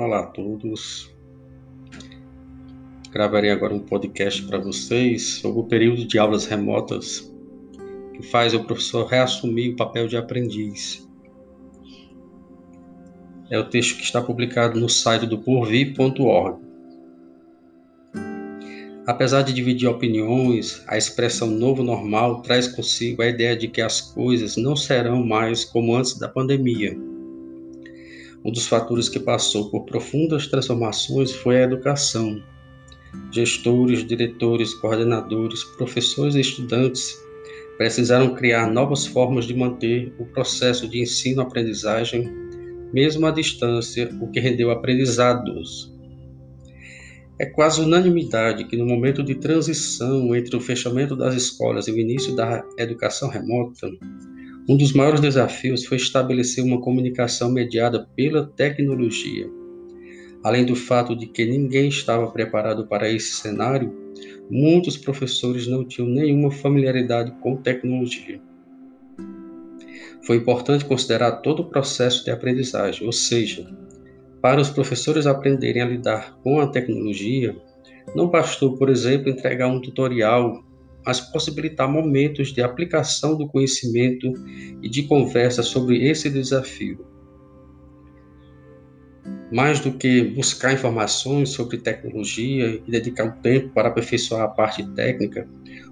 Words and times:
Olá 0.00 0.20
a 0.20 0.26
todos. 0.26 1.14
Gravarei 3.10 3.50
agora 3.50 3.74
um 3.74 3.80
podcast 3.80 4.42
para 4.46 4.58
vocês 4.58 5.40
sobre 5.40 5.60
o 5.60 5.64
período 5.64 6.06
de 6.06 6.18
aulas 6.18 6.46
remotas 6.46 7.30
que 8.14 8.22
faz 8.22 8.54
o 8.54 8.64
professor 8.64 9.04
reassumir 9.04 9.74
o 9.74 9.76
papel 9.76 10.08
de 10.08 10.16
aprendiz. 10.16 11.06
É 13.50 13.58
o 13.58 13.68
texto 13.68 13.98
que 13.98 14.02
está 14.02 14.22
publicado 14.22 14.80
no 14.80 14.88
site 14.88 15.26
do 15.26 15.36
porvir.org. 15.36 16.58
Apesar 19.06 19.42
de 19.42 19.52
dividir 19.52 19.86
opiniões, 19.86 20.82
a 20.88 20.96
expressão 20.96 21.50
novo 21.50 21.82
normal 21.82 22.40
traz 22.40 22.66
consigo 22.66 23.20
a 23.20 23.26
ideia 23.26 23.54
de 23.54 23.68
que 23.68 23.82
as 23.82 24.00
coisas 24.00 24.56
não 24.56 24.74
serão 24.74 25.22
mais 25.22 25.62
como 25.62 25.94
antes 25.94 26.18
da 26.18 26.26
pandemia 26.26 27.09
um 28.44 28.50
dos 28.50 28.66
fatores 28.66 29.08
que 29.08 29.20
passou 29.20 29.70
por 29.70 29.84
profundas 29.84 30.46
transformações 30.46 31.32
foi 31.32 31.58
a 31.58 31.64
educação. 31.64 32.42
Gestores, 33.30 34.06
diretores, 34.06 34.72
coordenadores, 34.74 35.64
professores 35.64 36.34
e 36.34 36.40
estudantes 36.40 37.18
precisaram 37.76 38.34
criar 38.34 38.70
novas 38.70 39.06
formas 39.06 39.46
de 39.46 39.54
manter 39.54 40.14
o 40.18 40.24
processo 40.24 40.88
de 40.88 41.00
ensino-aprendizagem, 41.00 42.30
mesmo 42.92 43.26
à 43.26 43.30
distância, 43.30 44.10
o 44.20 44.28
que 44.28 44.40
rendeu 44.40 44.70
aprendizados. 44.70 45.92
É 47.38 47.46
quase 47.46 47.80
unanimidade 47.80 48.64
que 48.64 48.76
no 48.76 48.84
momento 48.84 49.22
de 49.22 49.34
transição 49.34 50.34
entre 50.36 50.54
o 50.56 50.60
fechamento 50.60 51.16
das 51.16 51.34
escolas 51.34 51.88
e 51.88 51.92
o 51.92 51.98
início 51.98 52.36
da 52.36 52.62
educação 52.76 53.30
remota, 53.30 53.88
um 54.68 54.76
dos 54.76 54.92
maiores 54.92 55.20
desafios 55.20 55.84
foi 55.84 55.96
estabelecer 55.96 56.62
uma 56.62 56.80
comunicação 56.80 57.50
mediada 57.50 58.06
pela 58.14 58.46
tecnologia. 58.46 59.48
Além 60.42 60.64
do 60.64 60.76
fato 60.76 61.16
de 61.16 61.26
que 61.26 61.44
ninguém 61.44 61.88
estava 61.88 62.30
preparado 62.30 62.86
para 62.86 63.10
esse 63.10 63.32
cenário, 63.32 63.92
muitos 64.50 64.96
professores 64.96 65.66
não 65.66 65.84
tinham 65.84 66.08
nenhuma 66.08 66.50
familiaridade 66.50 67.32
com 67.40 67.56
tecnologia. 67.56 68.40
Foi 70.26 70.36
importante 70.36 70.84
considerar 70.84 71.32
todo 71.42 71.60
o 71.60 71.68
processo 71.68 72.24
de 72.24 72.30
aprendizagem, 72.30 73.06
ou 73.06 73.12
seja, 73.12 73.66
para 74.40 74.60
os 74.60 74.70
professores 74.70 75.26
aprenderem 75.26 75.82
a 75.82 75.86
lidar 75.86 76.38
com 76.42 76.60
a 76.60 76.66
tecnologia, 76.66 77.56
não 78.14 78.28
bastou, 78.28 78.76
por 78.76 78.88
exemplo, 78.88 79.28
entregar 79.28 79.68
um 79.68 79.80
tutorial 79.80 80.64
mas 81.04 81.20
possibilitar 81.20 81.90
momentos 81.90 82.52
de 82.52 82.62
aplicação 82.62 83.36
do 83.36 83.48
conhecimento 83.48 84.32
e 84.82 84.88
de 84.88 85.04
conversa 85.04 85.62
sobre 85.62 86.06
esse 86.08 86.28
desafio. 86.28 87.06
Mais 89.52 89.80
do 89.80 89.92
que 89.92 90.22
buscar 90.22 90.72
informações 90.72 91.50
sobre 91.50 91.78
tecnologia 91.78 92.80
e 92.86 92.90
dedicar 92.90 93.24
um 93.24 93.42
tempo 93.42 93.70
para 93.70 93.88
aperfeiçoar 93.88 94.42
a 94.42 94.48
parte 94.48 94.86
técnica, 94.94 95.48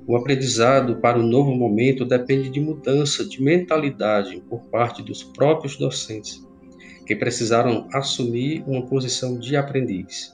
o 0.06 0.16
aprendizado 0.16 0.96
para 0.96 1.18
o 1.18 1.22
novo 1.22 1.54
momento 1.54 2.04
depende 2.04 2.48
de 2.48 2.60
mudança 2.60 3.24
de 3.24 3.42
mentalidade 3.42 4.40
por 4.48 4.60
parte 4.70 5.02
dos 5.02 5.24
próprios 5.24 5.76
docentes, 5.76 6.46
que 7.04 7.16
precisaram 7.16 7.88
assumir 7.92 8.62
uma 8.66 8.86
posição 8.86 9.38
de 9.38 9.56
aprendiz. 9.56 10.32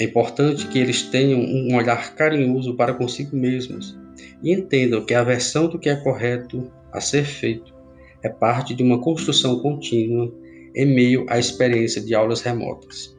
É 0.00 0.04
importante 0.04 0.66
que 0.68 0.78
eles 0.78 1.02
tenham 1.02 1.38
um 1.38 1.76
olhar 1.76 2.14
carinhoso 2.14 2.74
para 2.74 2.94
consigo 2.94 3.36
mesmos 3.36 3.98
e 4.42 4.50
entendam 4.50 5.04
que 5.04 5.12
a 5.12 5.22
versão 5.22 5.68
do 5.68 5.78
que 5.78 5.90
é 5.90 5.96
correto 5.96 6.72
a 6.90 7.02
ser 7.02 7.24
feito 7.24 7.74
é 8.22 8.28
parte 8.30 8.74
de 8.74 8.82
uma 8.82 8.98
construção 8.98 9.60
contínua 9.60 10.32
em 10.74 10.86
meio 10.86 11.26
à 11.28 11.38
experiência 11.38 12.00
de 12.00 12.14
aulas 12.14 12.40
remotas. 12.40 13.14